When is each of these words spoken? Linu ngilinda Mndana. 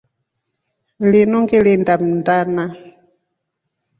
Linu 1.11 1.37
ngilinda 1.43 1.93
Mndana. 2.01 2.65